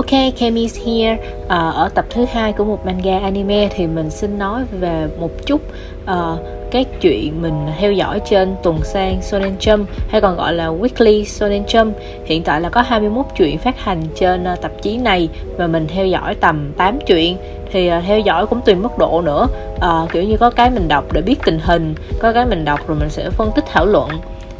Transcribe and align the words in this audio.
Ok, 0.00 0.34
Kemi's 0.38 0.78
here. 0.86 1.18
À, 1.48 1.56
ở 1.56 1.88
tập 1.88 2.04
thứ 2.10 2.24
hai 2.24 2.52
của 2.52 2.64
một 2.64 2.86
manga 2.86 3.18
anime 3.18 3.68
thì 3.68 3.86
mình 3.86 4.10
xin 4.10 4.38
nói 4.38 4.64
về 4.80 5.06
một 5.20 5.30
chút 5.46 5.60
ờ, 6.06 6.36
uh, 6.40 6.46
các 6.70 6.86
chuyện 7.00 7.42
mình 7.42 7.66
theo 7.78 7.92
dõi 7.92 8.20
trên 8.30 8.54
tuần 8.62 8.80
sang 8.84 9.22
Shonen 9.22 9.56
Jump 9.60 9.84
hay 10.08 10.20
còn 10.20 10.36
gọi 10.36 10.54
là 10.54 10.68
Weekly 10.68 11.24
Shonen 11.24 11.62
Jump. 11.62 11.92
Hiện 12.24 12.42
tại 12.42 12.60
là 12.60 12.68
có 12.68 12.82
21 12.82 13.26
chuyện 13.36 13.58
phát 13.58 13.80
hành 13.80 14.02
trên 14.14 14.44
uh, 14.52 14.60
tạp 14.60 14.82
chí 14.82 14.96
này 14.96 15.28
và 15.56 15.66
mình 15.66 15.86
theo 15.86 16.06
dõi 16.06 16.34
tầm 16.34 16.72
8 16.76 16.98
chuyện 17.06 17.36
thì 17.72 17.90
uh, 17.98 18.04
theo 18.06 18.18
dõi 18.18 18.46
cũng 18.46 18.60
tùy 18.60 18.74
mức 18.74 18.98
độ 18.98 19.22
nữa. 19.22 19.46
Uh, 19.76 20.12
kiểu 20.12 20.22
như 20.22 20.36
có 20.36 20.50
cái 20.50 20.70
mình 20.70 20.88
đọc 20.88 21.12
để 21.12 21.20
biết 21.20 21.36
tình 21.44 21.58
hình, 21.62 21.94
có 22.20 22.32
cái 22.32 22.46
mình 22.46 22.64
đọc 22.64 22.88
rồi 22.88 22.96
mình 23.00 23.10
sẽ 23.10 23.30
phân 23.30 23.50
tích 23.54 23.64
thảo 23.72 23.86
luận 23.86 24.08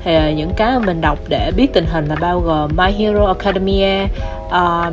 thì 0.05 0.35
những 0.35 0.51
cái 0.57 0.71
mà 0.71 0.79
mình 0.79 1.01
đọc 1.01 1.19
để 1.29 1.51
biết 1.57 1.73
tình 1.73 1.87
hình 1.87 2.07
là 2.07 2.17
bao 2.21 2.41
gồm 2.41 2.71
My 2.77 2.93
Hero 2.93 3.27
Academia, 3.27 4.05
uh, 4.47 4.93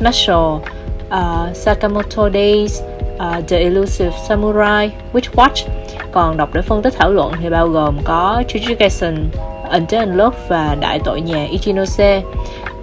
Marshall, 0.00 0.60
uh, 1.08 1.56
Sakamoto 1.56 2.30
Days, 2.32 2.82
uh, 3.16 3.48
The 3.48 3.58
Elusive 3.58 4.12
Samurai, 4.28 4.90
Witch 5.12 5.34
Watch. 5.34 5.68
Còn 6.12 6.36
đọc 6.36 6.48
để 6.52 6.62
phân 6.62 6.82
tích 6.82 6.94
thảo 6.98 7.12
luận 7.12 7.32
thì 7.40 7.50
bao 7.50 7.68
gồm 7.68 7.98
có 8.04 8.42
Jujutsu 8.48 9.16
Until 9.70 10.00
Undead 10.00 10.32
và 10.48 10.76
Đại 10.80 11.00
tội 11.04 11.20
nhà 11.20 11.44
Ichinose 11.44 12.22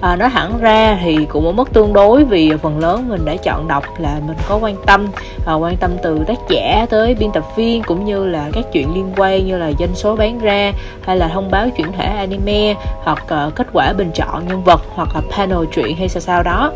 à, 0.01 0.15
nói 0.15 0.29
thẳng 0.29 0.57
ra 0.59 0.99
thì 1.03 1.25
cũng 1.25 1.45
có 1.45 1.51
mất 1.51 1.73
tương 1.73 1.93
đối 1.93 2.23
vì 2.23 2.51
phần 2.61 2.79
lớn 2.79 3.09
mình 3.09 3.25
đã 3.25 3.35
chọn 3.35 3.67
đọc 3.67 3.83
là 3.99 4.19
mình 4.27 4.37
có 4.47 4.59
quan 4.61 4.75
tâm 4.85 5.07
à, 5.45 5.53
quan 5.53 5.77
tâm 5.77 5.91
từ 6.03 6.23
tác 6.27 6.37
giả 6.49 6.85
tới 6.89 7.15
biên 7.15 7.31
tập 7.31 7.43
viên 7.55 7.83
cũng 7.83 8.05
như 8.05 8.25
là 8.25 8.49
các 8.53 8.65
chuyện 8.71 8.93
liên 8.93 9.13
quan 9.17 9.47
như 9.47 9.57
là 9.57 9.71
doanh 9.79 9.95
số 9.95 10.15
bán 10.15 10.39
ra 10.39 10.73
hay 11.01 11.17
là 11.17 11.27
thông 11.27 11.51
báo 11.51 11.69
chuyển 11.69 11.91
thể 11.91 12.05
anime 12.05 12.75
hoặc 13.03 13.23
uh, 13.23 13.55
kết 13.55 13.67
quả 13.73 13.93
bình 13.93 14.11
chọn 14.13 14.47
nhân 14.47 14.63
vật 14.63 14.81
hoặc 14.95 15.09
là 15.15 15.21
panel 15.37 15.65
truyện 15.71 15.95
hay 15.97 16.09
sao 16.09 16.21
sao 16.21 16.43
đó 16.43 16.71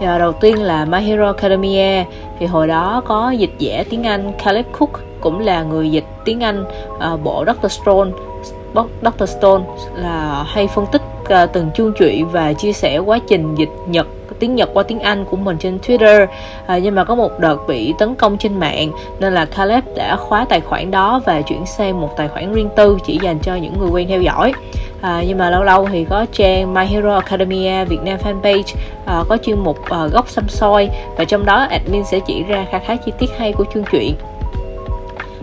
đầu 0.00 0.32
tiên 0.32 0.62
là 0.62 0.84
My 0.84 1.00
Hero 1.00 1.26
Academia 1.26 1.78
e. 1.78 2.04
thì 2.38 2.46
hồi 2.46 2.66
đó 2.66 3.02
có 3.06 3.30
dịch 3.30 3.54
giả 3.58 3.84
tiếng 3.90 4.06
Anh 4.06 4.32
Caleb 4.44 4.66
Cook 4.78 4.90
cũng 5.20 5.38
là 5.38 5.62
người 5.62 5.90
dịch 5.90 6.04
tiếng 6.24 6.40
Anh. 6.40 6.64
Uh, 7.12 7.22
bộ 7.24 7.44
Doctor 7.46 7.72
Stone 7.72 8.10
Doctor 9.02 9.30
Stone 9.30 9.64
là 9.96 10.44
hay 10.46 10.68
phân 10.68 10.86
tích 10.92 11.02
uh, 11.22 11.52
từng 11.52 11.70
chương 11.74 11.92
truyện 11.92 12.28
và 12.28 12.52
chia 12.52 12.72
sẻ 12.72 12.98
quá 12.98 13.18
trình 13.28 13.54
dịch 13.54 13.70
Nhật 13.86 14.06
tiếng 14.40 14.54
Nhật 14.54 14.70
qua 14.74 14.82
tiếng 14.82 15.00
Anh 15.00 15.24
của 15.24 15.36
mình 15.36 15.56
trên 15.58 15.78
Twitter. 15.78 16.26
À, 16.66 16.78
nhưng 16.78 16.94
mà 16.94 17.04
có 17.04 17.14
một 17.14 17.38
đợt 17.38 17.56
bị 17.68 17.94
tấn 17.98 18.14
công 18.14 18.38
trên 18.38 18.60
mạng 18.60 18.90
nên 19.20 19.34
là 19.34 19.44
Caleb 19.44 19.84
đã 19.96 20.16
khóa 20.16 20.46
tài 20.48 20.60
khoản 20.60 20.90
đó 20.90 21.20
và 21.26 21.40
chuyển 21.42 21.66
sang 21.66 22.00
một 22.00 22.16
tài 22.16 22.28
khoản 22.28 22.52
riêng 22.52 22.68
tư 22.76 22.98
chỉ 23.06 23.18
dành 23.22 23.38
cho 23.38 23.54
những 23.54 23.78
người 23.78 23.90
quen 23.90 24.08
theo 24.08 24.22
dõi 24.22 24.52
à, 25.00 25.24
nhưng 25.26 25.38
mà 25.38 25.50
lâu 25.50 25.62
lâu 25.62 25.88
thì 25.92 26.04
có 26.04 26.26
trang 26.32 26.74
My 26.74 26.86
Hero 26.86 27.14
Academia 27.14 27.84
Việt 27.84 28.00
Nam 28.04 28.18
fanpage 28.24 28.74
à, 29.06 29.22
có 29.28 29.36
chuyên 29.36 29.58
mục 29.58 29.90
à, 29.90 30.06
góc 30.06 30.28
xăm 30.28 30.48
soi. 30.48 30.90
Và 31.16 31.24
trong 31.24 31.44
đó 31.44 31.66
admin 31.70 32.04
sẽ 32.04 32.20
chỉ 32.26 32.42
ra 32.42 32.66
khá 32.70 32.78
khá 32.78 32.96
chi 32.96 33.12
tiết 33.18 33.30
hay 33.38 33.52
của 33.52 33.64
chương 33.74 33.84
truyện 33.92 34.14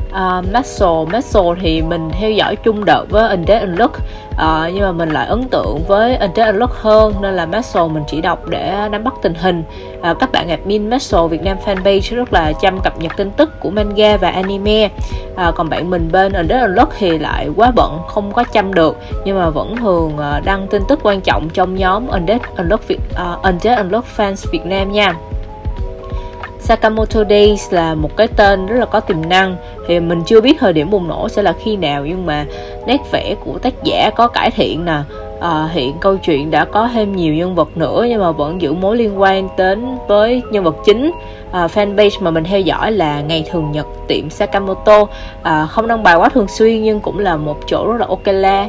uh, 0.09 0.45
Maxwell 0.53 1.07
Maxwell 1.07 1.55
thì 1.61 1.81
mình 1.81 2.09
theo 2.19 2.31
dõi 2.31 2.55
chung 2.55 2.85
đợt 2.85 3.05
với 3.09 3.29
Index 3.29 3.61
and 3.61 3.79
Look. 3.79 3.91
Uh, 4.31 4.73
nhưng 4.73 4.81
mà 4.81 4.91
mình 4.91 5.09
lại 5.09 5.27
ấn 5.27 5.43
tượng 5.43 5.79
với 5.87 6.17
Index 6.17 6.45
and 6.45 6.57
Look 6.57 6.71
hơn 6.71 7.13
nên 7.21 7.35
là 7.35 7.45
Maxwell 7.45 7.89
mình 7.89 8.03
chỉ 8.07 8.21
đọc 8.21 8.47
để 8.47 8.87
nắm 8.91 9.03
bắt 9.03 9.13
tình 9.21 9.33
hình. 9.33 9.63
Uh, 10.11 10.19
các 10.19 10.31
bạn 10.31 10.49
admin 10.49 10.89
Maxwell 10.89 11.27
Việt 11.27 11.41
Nam 11.41 11.57
fanpage 11.65 12.15
rất 12.15 12.33
là 12.33 12.53
chăm 12.61 12.79
cập 12.79 12.99
nhật 12.99 13.11
tin 13.17 13.31
tức 13.31 13.59
của 13.59 13.69
manga 13.69 14.17
và 14.17 14.29
anime. 14.29 14.85
Uh, 14.85 15.55
còn 15.55 15.69
bạn 15.69 15.89
mình 15.89 16.09
bên 16.11 16.33
Index 16.33 16.61
and 16.61 16.77
Look 16.77 16.89
thì 16.97 17.17
lại 17.17 17.49
quá 17.55 17.71
bận 17.75 17.99
không 18.07 18.31
có 18.31 18.43
chăm 18.43 18.73
được 18.73 18.97
nhưng 19.25 19.39
mà 19.39 19.49
vẫn 19.49 19.75
thường 19.77 20.13
uh, 20.15 20.45
đăng 20.45 20.67
tin 20.67 20.81
tức 20.87 20.99
quan 21.03 21.21
trọng 21.21 21.49
trong 21.49 21.75
nhóm 21.75 22.11
Index 22.11 22.41
and 22.55 22.69
Look 22.69 22.87
Việt, 22.87 22.99
uh, 23.11 23.43
Index 23.43 23.77
and 23.77 23.91
Look 23.91 24.05
fans 24.17 24.51
Việt 24.51 24.65
Nam 24.65 24.91
nha. 24.91 25.15
Sakamoto 26.67 27.23
Days 27.29 27.73
là 27.73 27.95
một 27.95 28.17
cái 28.17 28.27
tên 28.27 28.65
rất 28.65 28.75
là 28.79 28.85
có 28.85 28.99
tiềm 28.99 29.29
năng. 29.29 29.55
Thì 29.87 29.99
mình 29.99 30.23
chưa 30.25 30.41
biết 30.41 30.57
thời 30.59 30.73
điểm 30.73 30.89
bùng 30.89 31.07
nổ 31.07 31.29
sẽ 31.29 31.41
là 31.41 31.53
khi 31.63 31.77
nào 31.77 32.05
nhưng 32.05 32.25
mà 32.25 32.45
nét 32.85 32.97
vẽ 33.11 33.35
của 33.45 33.59
tác 33.59 33.73
giả 33.83 34.09
có 34.15 34.27
cải 34.27 34.51
thiện 34.51 34.85
nè. 34.85 34.97
À, 35.41 35.69
hiện 35.71 35.95
câu 36.01 36.17
chuyện 36.17 36.51
đã 36.51 36.65
có 36.65 36.89
thêm 36.93 37.15
nhiều 37.15 37.33
nhân 37.33 37.55
vật 37.55 37.77
nữa 37.77 38.05
nhưng 38.09 38.21
mà 38.21 38.31
vẫn 38.31 38.61
giữ 38.61 38.73
mối 38.73 38.97
liên 38.97 39.21
quan 39.21 39.49
đến 39.57 39.97
với 40.07 40.41
nhân 40.51 40.63
vật 40.63 40.75
chính. 40.85 41.11
À, 41.51 41.67
fanpage 41.67 42.09
mà 42.19 42.31
mình 42.31 42.43
theo 42.43 42.59
dõi 42.59 42.91
là 42.91 43.21
ngày 43.21 43.45
thường 43.51 43.71
nhật 43.71 43.87
tiệm 44.07 44.29
Sakamoto. 44.29 45.05
À, 45.43 45.65
không 45.65 45.87
đăng 45.87 46.03
bài 46.03 46.15
quá 46.15 46.29
thường 46.29 46.47
xuyên 46.47 46.83
nhưng 46.83 46.99
cũng 46.99 47.19
là 47.19 47.35
một 47.35 47.57
chỗ 47.67 47.91
rất 47.91 47.97
là 47.99 48.05
ok 48.07 48.25
la. 48.25 48.67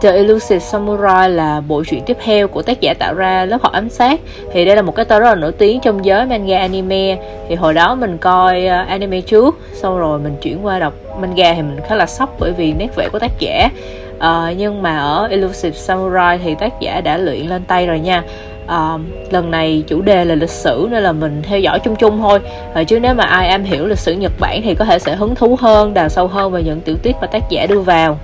The 0.00 0.12
Elusive 0.12 0.58
Samurai 0.58 1.30
là 1.30 1.60
bộ 1.60 1.84
truyện 1.84 2.02
tiếp 2.06 2.16
theo 2.24 2.48
của 2.48 2.62
tác 2.62 2.80
giả 2.80 2.94
tạo 2.94 3.14
ra 3.14 3.44
lớp 3.44 3.62
học 3.62 3.72
ám 3.72 3.88
sát. 3.88 4.20
Thì 4.52 4.64
đây 4.64 4.76
là 4.76 4.82
một 4.82 4.94
cái 4.96 5.04
tên 5.04 5.22
rất 5.22 5.28
là 5.28 5.34
nổi 5.34 5.52
tiếng 5.52 5.80
trong 5.80 6.04
giới 6.04 6.26
manga 6.26 6.58
anime. 6.58 7.18
Thì 7.48 7.54
hồi 7.54 7.74
đó 7.74 7.94
mình 7.94 8.18
coi 8.18 8.66
ờ, 8.66 8.84
anime 8.88 9.20
trước 9.20 9.58
xong 9.72 9.98
rồi 9.98 10.18
mình 10.18 10.36
chuyển 10.42 10.66
qua 10.66 10.78
đọc 10.78 10.94
manga 11.20 11.54
thì 11.54 11.62
mình 11.62 11.80
khá 11.88 11.94
là 11.94 12.06
sốc 12.06 12.36
bởi 12.38 12.52
vì 12.52 12.72
nét 12.72 12.88
vẽ 12.96 13.08
của 13.12 13.18
tác 13.18 13.30
giả. 13.38 13.68
Uh, 14.16 14.56
nhưng 14.56 14.82
mà 14.82 14.98
ở 14.98 15.28
Elusive 15.30 15.76
Samurai 15.76 16.38
thì 16.44 16.54
tác 16.54 16.80
giả 16.80 17.00
đã 17.00 17.16
luyện 17.16 17.46
lên 17.46 17.64
tay 17.64 17.86
rồi 17.86 17.98
nha. 17.98 18.22
Uh, 18.64 19.00
lần 19.30 19.50
này 19.50 19.84
chủ 19.86 20.02
đề 20.02 20.24
là 20.24 20.34
lịch 20.34 20.50
sử 20.50 20.88
nên 20.90 21.02
là 21.02 21.12
mình 21.12 21.42
theo 21.42 21.58
dõi 21.58 21.78
chung 21.84 21.96
chung 21.96 22.18
thôi. 22.20 22.40
Uh, 22.80 22.88
chứ 22.88 23.00
nếu 23.00 23.14
mà 23.14 23.24
ai 23.24 23.48
am 23.48 23.64
hiểu 23.64 23.86
lịch 23.86 23.98
sử 23.98 24.12
Nhật 24.12 24.32
Bản 24.40 24.60
thì 24.64 24.74
có 24.74 24.84
thể 24.84 24.98
sẽ 24.98 25.14
hứng 25.14 25.34
thú 25.34 25.56
hơn 25.60 25.94
đào 25.94 26.08
sâu 26.08 26.26
hơn 26.26 26.52
về 26.52 26.62
những 26.62 26.80
tiểu 26.80 26.96
tiết 27.02 27.16
mà 27.20 27.26
tác 27.26 27.50
giả 27.50 27.66
đưa 27.66 27.80
vào 27.80 28.18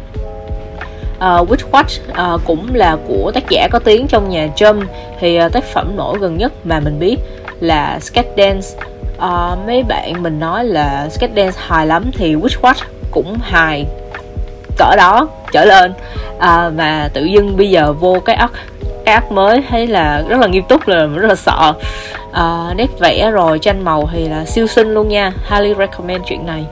uh, 1.17 1.51
Witch 1.51 1.71
Watch 1.71 2.01
uh, 2.35 2.41
cũng 2.45 2.75
là 2.75 2.97
của 3.09 3.33
tác 3.35 3.45
giả 3.49 3.69
có 3.73 3.79
tiếng 3.79 4.07
trong 4.07 4.31
nhà 4.31 4.49
Jump. 4.57 4.83
Thì 5.21 5.41
uh, 5.47 5.53
tác 5.53 5.65
phẩm 5.65 5.97
nổi 5.97 6.19
gần 6.19 6.39
nhất 6.39 6.53
mà 6.65 6.81
mình 6.81 6.99
biết 6.99 7.17
là 7.61 7.99
Skate 8.01 8.31
Dance. 8.37 8.69
Uh, 9.17 9.67
mấy 9.67 9.83
bạn 9.83 10.23
mình 10.23 10.41
nói 10.41 10.65
là 10.65 11.09
Skate 11.09 11.33
Dance 11.37 11.59
hài 11.67 11.87
lắm 11.87 12.11
thì 12.13 12.35
Witch 12.35 12.61
Watch 12.61 12.85
cũng 13.11 13.39
hài. 13.43 13.87
Cỡ 14.79 14.97
đó 14.97 15.29
trở 15.53 15.65
lên. 15.65 15.93
Uh, 16.37 16.75
mà 16.75 17.09
tự 17.15 17.25
dưng 17.25 17.57
bây 17.57 17.71
giờ 17.71 17.93
vô 17.93 18.21
cái 18.25 18.37
ốc 18.37 18.51
cái 19.05 19.21
mới 19.31 19.63
thấy 19.69 19.87
là 19.87 20.23
rất 20.29 20.41
là 20.41 20.47
nghiêm 20.47 20.65
túc 20.69 20.89
là 20.89 21.07
rất 21.07 21.29
là 21.29 21.35
sợ. 21.35 21.73
Uh, 22.31 22.77
nét 22.77 22.87
vẽ 23.01 23.31
rồi 23.31 23.59
tranh 23.59 23.85
màu 23.85 24.09
thì 24.13 24.29
là 24.29 24.45
siêu 24.45 24.67
xinh 24.67 24.95
luôn 24.95 25.09
nha. 25.09 25.33
Highly 25.51 25.75
recommend 25.79 26.25
chuyện 26.27 26.47
này. 26.47 26.65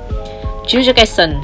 Jujutsu 0.66 0.92
Kaisen 0.92 1.34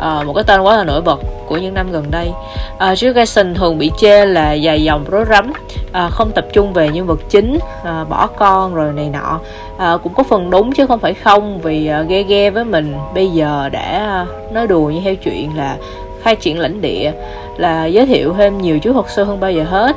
à, 0.00 0.22
một 0.26 0.32
cái 0.34 0.44
tên 0.44 0.60
quá 0.60 0.76
là 0.76 0.84
nổi 0.84 1.00
bật 1.00 1.20
của 1.46 1.56
những 1.56 1.74
năm 1.74 1.92
gần 1.92 2.10
đây. 2.10 2.30
Ờ, 2.78 2.86
à, 2.86 2.94
Jurgensen 2.94 3.54
thường 3.54 3.78
bị 3.78 3.90
chê 3.98 4.26
là 4.26 4.52
dài 4.52 4.82
dòng 4.82 5.04
rối 5.10 5.24
rắm 5.30 5.52
à, 5.92 6.08
không 6.08 6.30
tập 6.34 6.46
trung 6.52 6.72
về 6.72 6.88
nhân 6.88 7.06
vật 7.06 7.20
chính 7.28 7.58
à, 7.84 8.04
bỏ 8.04 8.26
con 8.26 8.74
rồi 8.74 8.92
này 8.92 9.10
nọ. 9.12 9.40
À, 9.78 9.96
cũng 10.02 10.14
có 10.14 10.22
phần 10.22 10.50
đúng 10.50 10.72
chứ 10.72 10.86
không 10.86 10.98
phải 10.98 11.14
không 11.14 11.58
vì 11.58 11.86
à, 11.86 12.02
ghe 12.02 12.22
ghe 12.22 12.50
với 12.50 12.64
mình. 12.64 12.94
Bây 13.14 13.30
giờ 13.30 13.68
đã 13.72 13.80
à, 13.82 14.26
nói 14.52 14.66
đùa 14.66 14.90
như 14.90 15.00
theo 15.04 15.14
chuyện 15.14 15.56
là 15.56 15.76
khai 16.22 16.36
triển 16.36 16.58
lãnh 16.58 16.80
địa 16.80 17.12
là 17.56 17.86
giới 17.86 18.06
thiệu 18.06 18.34
thêm 18.38 18.62
nhiều 18.62 18.78
chú 18.78 18.92
thuật 18.92 19.06
sư 19.08 19.24
hơn 19.24 19.40
bao 19.40 19.52
giờ 19.52 19.64
hết 19.64 19.96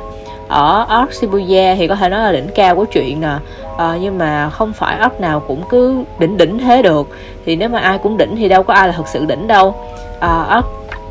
ở 0.50 0.86
Arc 0.88 1.12
Shibuya 1.12 1.74
thì 1.74 1.88
có 1.88 1.94
thể 1.94 2.08
nói 2.08 2.20
là 2.20 2.32
đỉnh 2.32 2.48
cao 2.54 2.76
của 2.76 2.84
chuyện 2.84 3.20
nè. 3.20 3.34
À, 3.78 3.96
nhưng 4.00 4.18
mà 4.18 4.50
không 4.50 4.72
phải 4.72 4.98
ốc 4.98 5.20
nào 5.20 5.40
cũng 5.40 5.62
cứ 5.70 6.04
đỉnh 6.18 6.36
đỉnh 6.36 6.58
thế 6.58 6.82
được. 6.82 7.08
Thì 7.46 7.56
nếu 7.56 7.68
mà 7.68 7.78
ai 7.78 7.98
cũng 7.98 8.16
đỉnh 8.16 8.36
thì 8.36 8.48
đâu 8.48 8.62
có 8.62 8.74
ai 8.74 8.88
là 8.88 8.94
thật 8.96 9.08
sự 9.08 9.26
đỉnh 9.26 9.46
đâu. 9.46 9.74
À, 10.20 10.62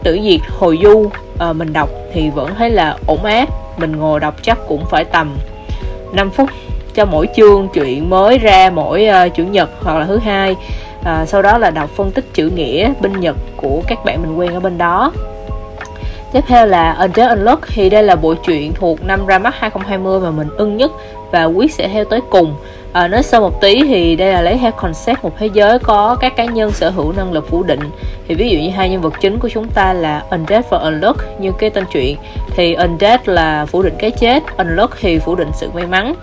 tử 0.03 0.19
diệt 0.23 0.39
hồi 0.59 0.79
du 0.83 1.09
à, 1.39 1.53
mình 1.53 1.73
đọc 1.73 1.89
thì 2.13 2.29
vẫn 2.29 2.55
thấy 2.57 2.69
là 2.69 2.97
ổn 3.07 3.23
áp 3.23 3.45
mình 3.77 3.95
ngồi 3.95 4.19
đọc 4.19 4.35
chắc 4.41 4.57
cũng 4.67 4.85
phải 4.85 5.05
tầm 5.05 5.37
5 6.13 6.29
phút 6.29 6.49
cho 6.95 7.05
mỗi 7.05 7.27
chương 7.35 7.67
chuyện 7.73 8.09
mới 8.09 8.37
ra 8.37 8.69
mỗi 8.69 9.07
uh, 9.07 9.35
chủ 9.35 9.43
nhật 9.43 9.69
hoặc 9.81 9.97
là 9.99 10.05
thứ 10.05 10.17
hai. 10.17 10.55
À, 11.03 11.25
sau 11.25 11.41
đó 11.41 11.57
là 11.57 11.71
đọc 11.71 11.89
phân 11.95 12.11
tích 12.11 12.25
chữ 12.33 12.49
nghĩa 12.49 12.93
binh 13.01 13.19
nhật 13.19 13.35
của 13.57 13.81
các 13.87 14.05
bạn 14.05 14.21
mình 14.21 14.35
quen 14.37 14.53
ở 14.53 14.59
bên 14.59 14.77
đó. 14.77 15.11
Tiếp 16.31 16.43
theo 16.47 16.65
là 16.65 16.93
Undead 16.93 17.29
Unlock 17.29 17.61
thì 17.67 17.89
đây 17.89 18.03
là 18.03 18.15
bộ 18.15 18.33
truyện 18.33 18.73
thuộc 18.73 19.05
năm 19.05 19.25
ra 19.25 19.39
mắt 19.39 19.53
2020 19.57 20.19
mà 20.19 20.31
mình 20.31 20.47
ưng 20.57 20.77
nhất 20.77 20.91
và 21.31 21.43
quyết 21.43 21.73
sẽ 21.73 21.87
theo 21.87 22.05
tới 22.05 22.19
cùng. 22.29 22.55
À, 22.93 23.07
nói 23.07 23.23
sâu 23.23 23.41
một 23.41 23.61
tí 23.61 23.83
thì 23.87 24.15
đây 24.15 24.33
là 24.33 24.41
lấy 24.41 24.57
theo 24.57 24.71
concept 24.71 25.23
một 25.23 25.31
thế 25.39 25.49
giới 25.53 25.79
có 25.79 26.17
các 26.19 26.35
cá 26.35 26.45
nhân 26.45 26.71
sở 26.71 26.89
hữu 26.89 27.11
năng 27.11 27.31
lực 27.31 27.49
phủ 27.49 27.63
định. 27.63 27.79
Thì 28.27 28.35
ví 28.35 28.49
dụ 28.49 28.59
như 28.59 28.69
hai 28.69 28.89
nhân 28.89 29.01
vật 29.01 29.13
chính 29.21 29.39
của 29.39 29.49
chúng 29.49 29.69
ta 29.69 29.93
là 29.93 30.23
Undead 30.31 30.65
và 30.69 30.77
Unlock 30.77 31.39
như 31.39 31.51
cái 31.59 31.69
tên 31.69 31.83
truyện. 31.91 32.17
Thì 32.55 32.73
Undead 32.73 33.19
là 33.25 33.65
phủ 33.65 33.81
định 33.81 33.95
cái 33.99 34.11
chết 34.11 34.43
Unlock 34.57 34.93
thì 34.99 35.19
phủ 35.19 35.35
định 35.35 35.49
sự 35.53 35.69
may 35.73 35.85
mắn. 35.85 36.15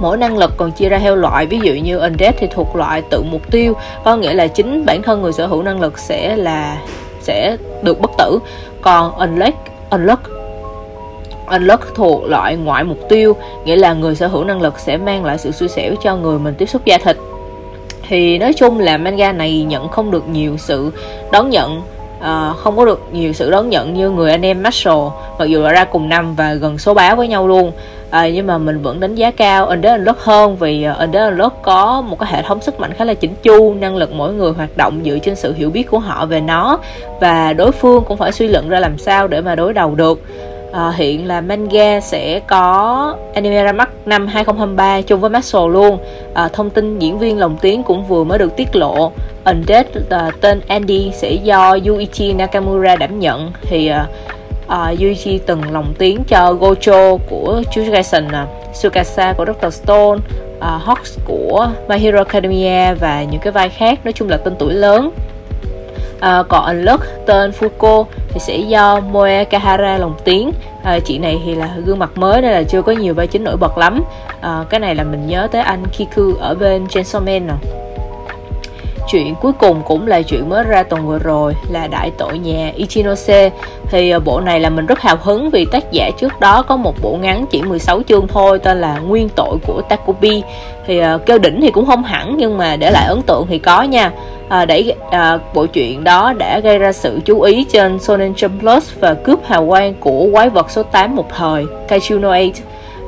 Mỗi 0.00 0.16
năng 0.16 0.38
lực 0.38 0.52
còn 0.56 0.72
chia 0.72 0.88
ra 0.88 0.98
theo 0.98 1.16
loại. 1.16 1.46
Ví 1.46 1.60
dụ 1.62 1.72
như 1.72 1.98
undead 1.98 2.34
thì 2.38 2.46
thuộc 2.54 2.76
loại 2.76 3.02
tự 3.10 3.22
mục 3.22 3.50
tiêu 3.50 3.74
có 4.04 4.16
nghĩa 4.16 4.34
là 4.34 4.46
chính 4.46 4.84
bản 4.86 5.02
thân 5.02 5.22
người 5.22 5.32
sở 5.32 5.46
hữu 5.46 5.62
năng 5.62 5.80
lực 5.80 5.98
sẽ 5.98 6.36
là 6.36 6.76
sẽ 7.22 7.56
được 7.82 8.00
bất 8.00 8.10
tử. 8.18 8.38
Còn 8.80 9.18
unlock 9.18 9.56
unlock 9.90 10.22
unlock 11.50 11.94
thuộc 11.94 12.24
loại 12.24 12.56
ngoại 12.56 12.84
mục 12.84 12.98
tiêu, 13.08 13.36
nghĩa 13.64 13.76
là 13.76 13.92
người 13.92 14.14
sở 14.14 14.26
hữu 14.26 14.44
năng 14.44 14.62
lực 14.62 14.78
sẽ 14.78 14.96
mang 14.96 15.24
lại 15.24 15.38
sự 15.38 15.50
xui 15.50 15.68
xẻo 15.68 15.94
cho 16.02 16.16
người 16.16 16.38
mình 16.38 16.54
tiếp 16.58 16.66
xúc 16.66 16.84
da 16.84 16.98
thịt. 16.98 17.16
Thì 18.08 18.38
nói 18.38 18.52
chung 18.52 18.78
là 18.78 18.96
manga 18.96 19.32
này 19.32 19.62
nhận 19.62 19.88
không 19.88 20.10
được 20.10 20.28
nhiều 20.28 20.56
sự 20.58 20.92
đón 21.32 21.50
nhận 21.50 21.82
uh, 22.22 22.56
không 22.56 22.76
có 22.76 22.84
được 22.84 23.00
nhiều 23.12 23.32
sự 23.32 23.50
đón 23.50 23.70
nhận 23.70 23.94
như 23.94 24.10
người 24.10 24.30
anh 24.30 24.44
em 24.44 24.62
Marshall 24.62 25.00
mặc 25.38 25.44
dù 25.44 25.62
là 25.62 25.72
ra 25.72 25.84
cùng 25.84 26.08
năm 26.08 26.34
và 26.34 26.54
gần 26.54 26.78
số 26.78 26.94
báo 26.94 27.16
với 27.16 27.28
nhau 27.28 27.48
luôn. 27.48 27.72
À, 28.10 28.28
nhưng 28.28 28.46
mà 28.46 28.58
mình 28.58 28.82
vẫn 28.82 29.00
đánh 29.00 29.14
giá 29.14 29.30
cao 29.30 29.66
Under 29.66 29.92
Unlock 29.92 30.20
hơn 30.20 30.56
vì 30.56 30.86
uh, 30.90 30.98
Under 30.98 31.22
Unlock 31.22 31.62
có 31.62 32.00
một 32.00 32.18
cái 32.18 32.32
hệ 32.32 32.42
thống 32.42 32.60
sức 32.60 32.80
mạnh 32.80 32.92
khá 32.92 33.04
là 33.04 33.14
chỉnh 33.14 33.34
chu 33.42 33.74
năng 33.74 33.96
lực 33.96 34.12
mỗi 34.12 34.32
người 34.32 34.52
hoạt 34.52 34.76
động 34.76 35.00
dựa 35.04 35.18
trên 35.18 35.36
sự 35.36 35.54
hiểu 35.54 35.70
biết 35.70 35.90
của 35.90 35.98
họ 35.98 36.26
về 36.26 36.40
nó 36.40 36.78
và 37.20 37.52
đối 37.52 37.72
phương 37.72 38.04
cũng 38.04 38.16
phải 38.16 38.32
suy 38.32 38.48
luận 38.48 38.68
ra 38.68 38.80
làm 38.80 38.98
sao 38.98 39.28
để 39.28 39.40
mà 39.40 39.54
đối 39.54 39.72
đầu 39.72 39.94
được 39.94 40.20
à, 40.72 40.92
hiện 40.96 41.26
là 41.26 41.40
manga 41.40 42.00
sẽ 42.00 42.40
có 42.40 43.16
anime 43.34 43.62
ra 43.62 43.72
mắt 43.72 43.88
năm 44.06 44.26
2023 44.26 45.00
chung 45.00 45.20
với 45.20 45.30
Maxwell 45.30 45.68
luôn. 45.68 45.98
À, 46.34 46.48
thông 46.48 46.70
tin 46.70 46.98
diễn 46.98 47.18
viên 47.18 47.38
lồng 47.38 47.56
tiếng 47.60 47.82
cũng 47.82 48.04
vừa 48.04 48.24
mới 48.24 48.38
được 48.38 48.56
tiết 48.56 48.76
lộ. 48.76 49.12
Undead 49.44 49.86
à, 50.10 50.30
tên 50.40 50.60
Andy 50.68 51.10
sẽ 51.14 51.32
do 51.32 51.76
Yuichi 51.86 52.32
Nakamura 52.32 52.96
đảm 52.96 53.20
nhận. 53.20 53.52
Thì 53.62 53.86
à, 53.86 54.06
à, 54.66 54.94
Yuichi 55.00 55.38
từng 55.38 55.72
lồng 55.72 55.94
tiếng 55.98 56.24
cho 56.28 56.52
Gojo 56.52 57.18
của 57.30 57.62
Jujutsu 57.74 58.28
à, 58.32 58.46
Tsukasa 58.72 59.32
của 59.32 59.44
Dr. 59.44 59.74
Stone 59.74 60.20
uh, 60.62 60.82
Hawks 60.86 61.18
của 61.24 61.70
My 61.88 61.98
Hero 61.98 62.18
Academia 62.18 62.94
và 62.94 63.22
những 63.22 63.40
cái 63.40 63.52
vai 63.52 63.68
khác. 63.68 63.98
Nói 64.04 64.12
chung 64.12 64.28
là 64.28 64.36
tên 64.36 64.54
tuổi 64.58 64.74
lớn. 64.74 65.10
Ờ, 66.22 66.40
uh, 66.40 66.48
còn 66.48 66.82
lớp 66.82 67.00
tên 67.26 67.50
Fuko 67.50 68.04
thì 68.28 68.40
sẽ 68.40 68.56
do 68.56 69.00
Moe 69.00 69.44
Kahara 69.44 69.98
lồng 69.98 70.14
tiếng. 70.24 70.52
À, 70.84 70.98
chị 71.04 71.18
này 71.18 71.40
thì 71.44 71.54
là 71.54 71.68
gương 71.84 71.98
mặt 71.98 72.10
mới 72.14 72.42
nên 72.42 72.52
là 72.52 72.62
chưa 72.62 72.82
có 72.82 72.92
nhiều 72.92 73.14
vai 73.14 73.26
chính 73.26 73.44
nổi 73.44 73.56
bật 73.56 73.78
lắm. 73.78 74.04
À, 74.40 74.64
cái 74.70 74.80
này 74.80 74.94
là 74.94 75.04
mình 75.04 75.26
nhớ 75.26 75.48
tới 75.52 75.62
anh 75.62 75.84
Kiku 75.86 76.34
ở 76.40 76.54
bên 76.54 76.86
Chainsaw 76.86 77.20
Man 77.20 77.46
nè 77.46 77.81
chuyện 79.08 79.34
cuối 79.40 79.52
cùng 79.52 79.82
cũng 79.86 80.06
là 80.06 80.22
chuyện 80.22 80.48
mới 80.48 80.64
ra 80.64 80.82
tuần 80.82 81.06
vừa 81.06 81.18
rồi 81.18 81.54
là 81.70 81.86
đại 81.86 82.10
tội 82.18 82.38
nhà 82.38 82.72
Ichinose. 82.76 83.50
Thì 83.90 84.10
à, 84.10 84.18
bộ 84.18 84.40
này 84.40 84.60
là 84.60 84.70
mình 84.70 84.86
rất 84.86 85.00
hào 85.00 85.16
hứng 85.22 85.50
vì 85.50 85.64
tác 85.64 85.92
giả 85.92 86.10
trước 86.18 86.40
đó 86.40 86.62
có 86.62 86.76
một 86.76 86.94
bộ 87.02 87.18
ngắn 87.20 87.46
chỉ 87.50 87.62
16 87.62 88.02
chương 88.08 88.28
thôi 88.28 88.58
tên 88.58 88.80
là 88.80 88.98
Nguyên 88.98 89.28
tội 89.28 89.56
của 89.66 89.82
Takubi. 89.88 90.42
Thì 90.86 91.00
uh, 91.00 91.26
kêu 91.26 91.38
đỉnh 91.38 91.60
thì 91.60 91.70
cũng 91.70 91.86
không 91.86 92.04
hẳn 92.04 92.36
nhưng 92.36 92.58
mà 92.58 92.76
để 92.76 92.90
lại 92.90 93.06
ấn 93.06 93.22
tượng 93.22 93.46
thì 93.48 93.58
có 93.58 93.82
nha. 93.82 94.12
À, 94.48 94.64
đẩy 94.64 94.94
à, 95.10 95.38
bộ 95.54 95.66
truyện 95.66 96.04
đó 96.04 96.32
đã 96.32 96.60
gây 96.60 96.78
ra 96.78 96.92
sự 96.92 97.20
chú 97.24 97.40
ý 97.40 97.64
trên 97.64 97.98
Shonen 97.98 98.32
Jump 98.32 98.60
Plus 98.60 98.90
và 99.00 99.14
cướp 99.14 99.44
hào 99.44 99.66
quang 99.66 99.94
của 99.94 100.28
quái 100.32 100.48
vật 100.48 100.70
số 100.70 100.82
8 100.82 101.16
một 101.16 101.26
thời 101.36 101.64
Kaichuno 101.88 102.30
8 102.30 102.50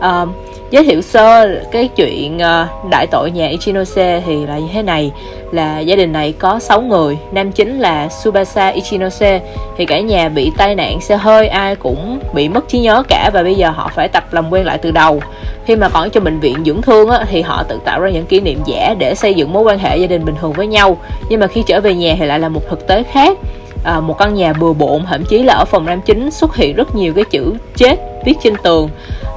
à, 0.00 0.26
giới 0.74 0.84
thiệu 0.84 1.02
sơ 1.02 1.60
cái 1.72 1.88
chuyện 1.96 2.38
ờ, 2.38 2.68
đại 2.90 3.06
tội 3.06 3.30
nhà 3.30 3.46
Ichinose 3.46 4.22
thì 4.26 4.46
là 4.46 4.58
như 4.58 4.68
thế 4.72 4.82
này. 4.82 5.12
Là 5.52 5.78
gia 5.80 5.96
đình 5.96 6.12
này 6.12 6.34
có 6.38 6.58
6 6.58 6.80
người 6.82 7.18
nam 7.32 7.52
chính 7.52 7.80
là 7.80 8.08
Subasa 8.08 8.68
Ichinose. 8.68 9.40
Thì 9.76 9.86
cả 9.86 10.00
nhà 10.00 10.28
bị 10.28 10.52
tai 10.56 10.74
nạn 10.74 11.00
xe 11.00 11.16
hơi 11.16 11.48
ai 11.48 11.76
cũng 11.76 12.18
bị 12.34 12.48
mất 12.48 12.68
trí 12.68 12.78
nhớ 12.78 13.02
cả 13.08 13.30
và 13.34 13.42
bây 13.42 13.54
giờ 13.54 13.70
họ 13.70 13.90
phải 13.94 14.08
tập 14.08 14.24
làm 14.32 14.52
quen 14.52 14.64
lại 14.64 14.78
từ 14.78 14.90
đầu. 14.90 15.20
Khi 15.66 15.76
mà 15.76 15.88
còn 15.88 16.10
trong 16.10 16.24
bệnh 16.24 16.40
viện 16.40 16.56
dưỡng 16.66 16.82
thương 16.82 17.08
á, 17.08 17.24
thì 17.30 17.42
họ 17.42 17.62
tự 17.62 17.80
tạo 17.84 18.00
ra 18.00 18.10
những 18.10 18.26
kỷ 18.26 18.40
niệm 18.40 18.60
giả 18.66 18.94
để 18.98 19.14
xây 19.14 19.34
dựng 19.34 19.52
mối 19.52 19.62
quan 19.62 19.78
hệ 19.78 19.96
gia 19.96 20.06
đình 20.06 20.24
bình 20.24 20.34
thường 20.40 20.52
với 20.52 20.66
nhau. 20.66 20.96
Nhưng 21.28 21.40
mà 21.40 21.46
khi 21.46 21.62
trở 21.66 21.80
về 21.80 21.94
nhà 21.94 22.16
thì 22.18 22.26
lại 22.26 22.40
là 22.40 22.48
một 22.48 22.62
thực 22.70 22.86
tế 22.86 23.02
khác. 23.02 23.38
À, 23.84 24.00
một 24.00 24.18
căn 24.18 24.34
nhà 24.34 24.52
bừa 24.52 24.72
bộn 24.72 25.04
thậm 25.06 25.24
chí 25.24 25.42
là 25.42 25.54
ở 25.54 25.64
phòng 25.64 25.86
nam 25.86 26.00
chính 26.00 26.30
xuất 26.30 26.56
hiện 26.56 26.76
rất 26.76 26.94
nhiều 26.94 27.12
cái 27.14 27.24
chữ 27.30 27.52
chết 27.76 27.96
viết 28.24 28.34
trên 28.42 28.54
tường 28.62 28.90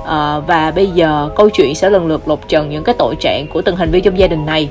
à, 0.07 0.39
và 0.39 0.71
bây 0.71 0.87
giờ 0.87 1.29
câu 1.35 1.49
chuyện 1.49 1.75
sẽ 1.75 1.89
lần 1.89 2.07
lượt 2.07 2.27
lột 2.27 2.39
trần 2.47 2.69
những 2.69 2.83
cái 2.83 2.95
tội 2.97 3.15
trạng 3.19 3.47
của 3.47 3.61
từng 3.61 3.75
thành 3.75 3.91
viên 3.91 4.03
trong 4.03 4.19
gia 4.19 4.27
đình 4.27 4.45
này. 4.45 4.69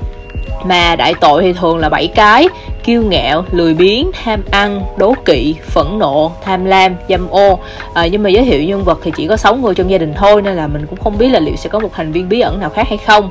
Mà 0.64 0.96
đại 0.96 1.14
tội 1.20 1.42
thì 1.42 1.52
thường 1.52 1.78
là 1.78 1.88
bảy 1.88 2.06
cái 2.06 2.48
kiêu 2.84 3.02
ngạo 3.02 3.44
lười 3.50 3.74
biếng 3.74 4.10
tham 4.12 4.42
ăn 4.50 4.82
đố 4.96 5.14
kỵ 5.24 5.54
phẫn 5.62 5.98
nộ 5.98 6.32
tham 6.44 6.64
lam 6.64 6.94
dâm 7.08 7.28
ô. 7.28 7.58
À, 7.94 8.06
nhưng 8.06 8.22
mà 8.22 8.30
giới 8.30 8.44
thiệu 8.44 8.62
nhân 8.62 8.84
vật 8.84 8.98
thì 9.02 9.12
chỉ 9.16 9.26
có 9.26 9.36
6 9.36 9.56
người 9.56 9.74
trong 9.74 9.90
gia 9.90 9.98
đình 9.98 10.14
thôi 10.14 10.42
nên 10.42 10.56
là 10.56 10.66
mình 10.66 10.86
cũng 10.86 10.98
không 10.98 11.18
biết 11.18 11.28
là 11.28 11.40
liệu 11.40 11.56
sẽ 11.56 11.68
có 11.68 11.78
một 11.78 11.90
thành 11.92 12.12
viên 12.12 12.28
bí 12.28 12.40
ẩn 12.40 12.60
nào 12.60 12.70
khác 12.70 12.88
hay 12.88 12.98
không. 12.98 13.30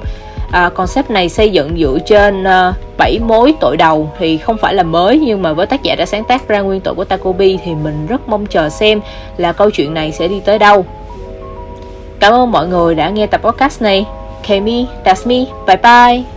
À, 0.51 0.69
concept 0.69 1.09
này 1.09 1.29
xây 1.29 1.49
dựng 1.49 1.77
dựa 1.77 1.97
trên 2.05 2.43
uh, 2.43 2.75
7 2.97 3.19
mối 3.19 3.53
tội 3.59 3.77
đầu 3.77 4.09
thì 4.19 4.37
không 4.37 4.57
phải 4.57 4.73
là 4.73 4.83
mới 4.83 5.19
nhưng 5.19 5.41
mà 5.41 5.53
với 5.53 5.65
tác 5.65 5.83
giả 5.83 5.95
đã 5.95 6.05
sáng 6.05 6.23
tác 6.23 6.47
ra 6.47 6.61
nguyên 6.61 6.81
tội 6.81 6.95
của 6.95 7.03
Takobi 7.03 7.57
thì 7.65 7.75
mình 7.75 8.07
rất 8.07 8.29
mong 8.29 8.45
chờ 8.45 8.69
xem 8.69 9.01
là 9.37 9.53
câu 9.53 9.69
chuyện 9.69 9.93
này 9.93 10.11
sẽ 10.11 10.27
đi 10.27 10.39
tới 10.39 10.59
đâu. 10.59 10.85
Cảm 12.19 12.33
ơn 12.33 12.51
mọi 12.51 12.67
người 12.67 12.95
đã 12.95 13.09
nghe 13.09 13.27
tập 13.27 13.41
podcast 13.43 13.81
này. 13.81 14.05
Kemi, 14.47 14.85
that's 15.05 15.27
me. 15.27 15.51
Bye 15.67 15.77
bye. 15.77 16.34